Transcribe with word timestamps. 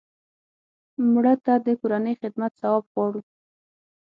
مړه 1.13 1.33
ته 1.45 1.53
د 1.65 1.67
کورنۍ 1.81 2.13
خدمت 2.21 2.51
ثواب 2.61 2.83
غواړو 2.93 3.21